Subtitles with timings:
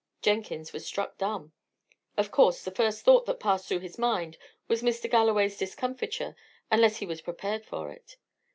[0.23, 1.53] Jenkins was struck dumb.
[2.17, 5.07] Of course, the first thought that passed through his mind was Mr.
[5.07, 6.35] Galloway's discomfiture,
[6.71, 8.17] unless he was prepared for it.